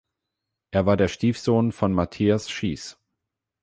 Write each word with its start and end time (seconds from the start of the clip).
Er 0.71 0.87
war 0.87 0.97
der 0.97 1.09
Stiefsohn 1.09 1.71
von 1.71 1.93
Matthias 1.93 2.49
Schiess. 2.49 2.97